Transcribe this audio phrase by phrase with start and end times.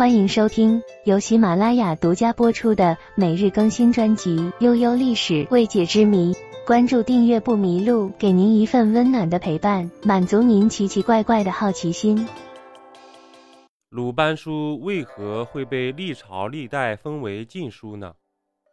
[0.00, 6.32] 欢迎收听由喜马拉雅独家播出的每日更新专辑《悠悠历史未解之谜》。
[6.66, 12.26] 关注订阅不迷路，给您一份温暖的陪伴，满足您奇奇怪怪的好奇心。
[13.90, 18.14] 鲁班书为何会被历朝历代封为禁书呢？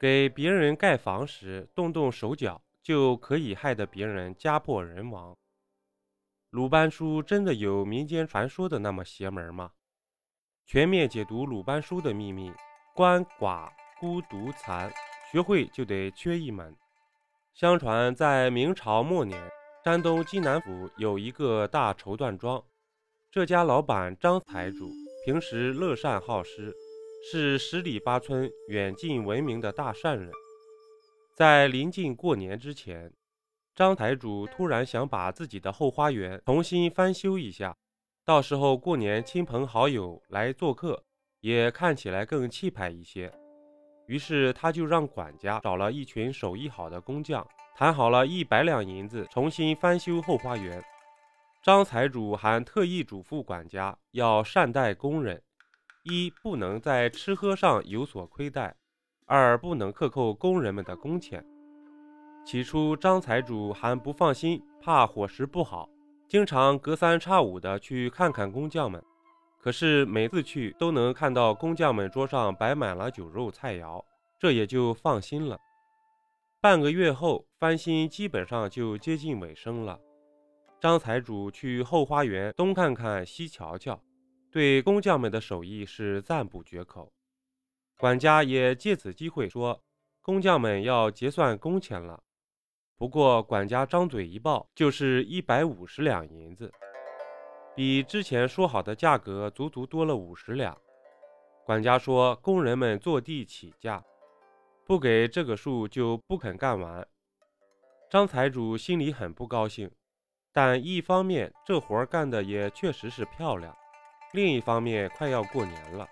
[0.00, 5.36] 给别人盖房时动动手脚，就可以害得别人家破人亡。
[6.50, 9.70] 鲁班书真的有民间传说的那么邪门吗？
[10.66, 12.50] 全面解读鲁班书的秘密，
[12.96, 13.68] 鳏寡
[14.00, 14.90] 孤独残，
[15.30, 16.74] 学会就得缺一门。
[17.54, 19.38] 相传在明朝末年，
[19.84, 22.62] 山东济南府有一个大绸缎庄，
[23.30, 24.90] 这家老板张财主
[25.26, 26.72] 平时乐善好施。
[27.24, 30.28] 是十里八村远近闻名的大善人。
[31.36, 33.12] 在临近过年之前，
[33.76, 37.76] 张财主突然想把自己的后花园重新翻修一下，
[38.24, 41.02] 到时候过年亲朋好友来做客，
[41.40, 43.32] 也看起来更气派一些。
[44.06, 50.80] 于是他就让管家找了一群手艺好的工匠，谈好了一百两银子重新翻修后花园。
[51.64, 55.42] 张财主还特意嘱咐管家要善待工人。
[56.04, 58.74] 一不能在吃喝上有所亏待，
[59.26, 61.44] 二不能克扣工人们的工钱。
[62.44, 65.88] 起初，张财主还不放心，怕伙食不好，
[66.32, 69.04] 经常隔三差五的去看看工匠们。
[69.58, 74.02] 可是每次去都能看到工匠们桌上摆满了酒肉菜肴，
[74.38, 75.58] 这也就放心了。
[76.58, 80.00] 半个月后，翻新基本上就接近尾声了。
[80.80, 84.02] 张财主去后花园东看看，西瞧瞧。
[84.50, 87.12] 对工匠们的手艺是赞不绝口，
[87.98, 89.78] 管家也借此机会说，
[90.22, 92.18] 工匠们要结算工钱了。
[92.96, 96.72] 不过管家张嘴一报，就是一百五十两银子，
[97.74, 100.76] 比之前说好的价格足足多了五十两。
[101.64, 104.04] 管家说，工人们坐地起价，
[104.84, 107.06] 不给这个数就不肯干完。
[108.10, 109.90] 张财主心里很不高兴，
[110.52, 113.74] 但一方面这活干的也确实是漂亮。
[114.32, 116.06] 另一方面，快要过年了，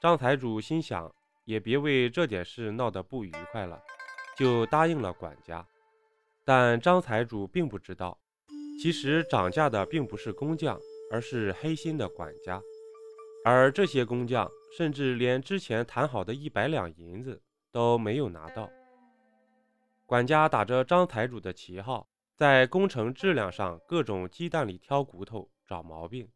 [0.00, 1.12] 张财主心想，
[1.44, 3.80] 也别为这点事闹得不愉快了，
[4.36, 5.66] 就答应了管家。
[6.52, 8.18] 但张财主并不知道，
[8.82, 10.76] 其实涨价的并不是工匠，
[11.12, 12.60] 而是黑心的管家。
[13.44, 17.40] 而这些工匠甚至连之前谈好的一百两银子
[17.70, 18.68] 都没有拿到。
[20.06, 26.28] 管家打着张财主的旗号，在工程质量上各种鸡蛋里挑骨头，找毛病。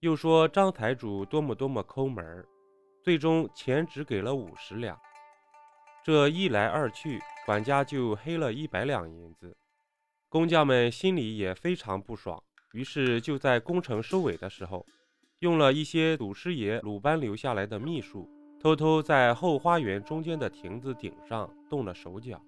[0.00, 2.44] 又说张财主多么多么抠门儿
[3.00, 4.98] 最终钱只给了五十两。
[6.06, 9.56] 这一来二去，管家就黑了一百两银子。
[10.28, 12.40] 工匠们心里也非常不爽，
[12.74, 14.86] 于是就在工程收尾的时候，
[15.40, 18.30] 用了一些祖师爷鲁班留下来的秘术，
[18.60, 22.40] 偷偷在后花园中间的亭子顶上动了手脚。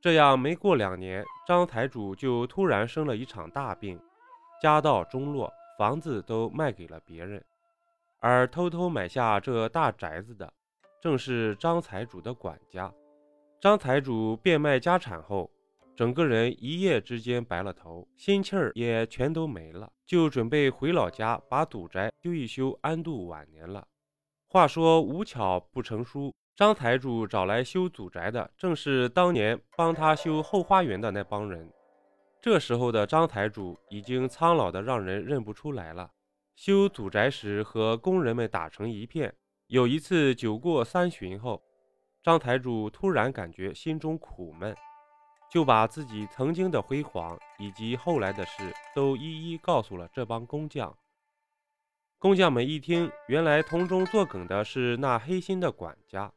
[0.00, 4.00] 这样没过两年，张财主就突然生了一场大病，
[4.62, 5.52] 家道中落。
[5.76, 7.44] 房子都卖给了别人，
[8.18, 10.50] 而偷偷买下这大宅子的，
[11.00, 12.92] 正是张财主的管家。
[13.60, 15.50] 张财主变卖家产后，
[15.96, 23.86] 整个人一夜之间白了头，心气儿也全都没了，就准备回老家把祖宅修一修，安度晚年了。
[24.48, 31.68] 话说无巧不成书，张财主找来修祖宅的，正是当年帮他修后花园的那帮人。
[32.40, 36.10] 这时候的张财主已经苍老的让人认不出来了。
[36.54, 39.34] 修祖宅时和工人们打成一片。
[39.68, 41.62] 有一次酒过三巡后，
[42.22, 44.74] 张财主突然感觉心中苦闷，
[45.52, 50.96] 就把自己曾经的辉煌以及后来的事都一一告诉了这帮工匠。
[52.18, 56.32] 工匠们一听，原来从中作梗的是那黑心的管家。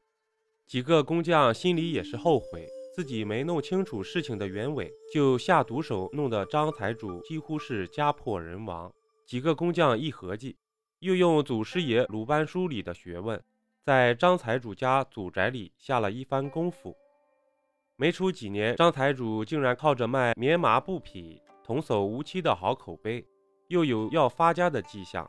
[0.68, 2.68] 几个工匠心里也是后悔。
[2.94, 8.94] 自己没弄清楚事情的原委，就下毒手，弄得张财主几乎是家破人亡。
[9.26, 10.58] 几个工匠一合计，
[11.02, 13.42] 又用祖师爷鲁班书里的学问，
[13.84, 16.96] 在张财主家祖宅里下了一番功夫。
[17.96, 23.26] 没出几年，张财主竟然靠着卖棉麻布匹，童叟无欺的好口碑，
[23.70, 25.28] 又有要发家的迹象。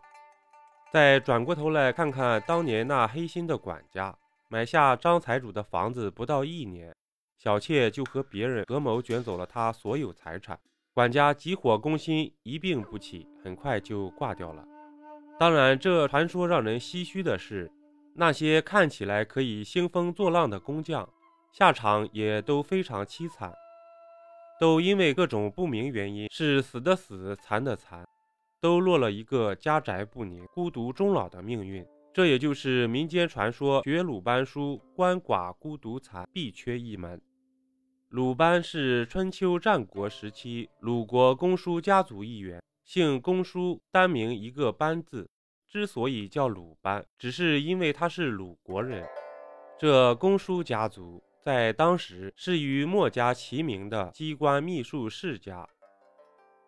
[0.92, 4.14] 再转过头来看看当年那黑心的管家，
[4.50, 6.94] 买下张财主的房子不到一年。
[7.38, 10.60] 小妾就和别人合谋卷走了他所有财产，
[10.92, 14.69] 管家急火攻心，一病不起，很快就挂掉了。
[15.38, 17.70] 当然，这传说让人唏嘘的是，
[18.14, 21.08] 那些看起来可以兴风作浪的工匠，
[21.52, 23.52] 下场也都非常凄惨，
[24.61, 28.05] 都因为各种不明原因，是死的死，残的残。
[28.61, 31.84] 都落了一个家宅不宁、孤独终老的命运。
[32.14, 37.20] 这也就是民间传说学鲁班书，鳏寡孤独残，必缺一门。
[38.11, 45.31] 鲁班是春秋战国时期鲁国公叔家族一员，姓公叔，单名一个班字。
[45.69, 49.08] 之所以叫鲁班，只是因为他是鲁国人。
[49.79, 55.67] 这公叔家族在当时是与墨家齐名的机关秘术世家，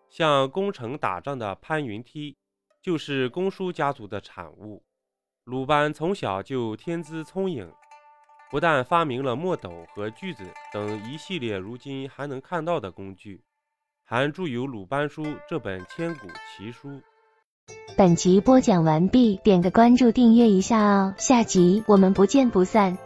[0.08, 2.36] 像攻城打仗的潘云梯，
[2.80, 4.82] 就是公叔家族的产物。
[5.44, 7.70] 鲁班从小就天资聪颖。
[8.50, 13.42] 不但发明了墨斗和锯子等一系列如今还能看到的工具，
[14.06, 17.00] 还著有《鲁班书》这本千古奇书。
[17.96, 22.98] 本集播讲完毕，点个关注，订阅一下哦，下集我们不见不散。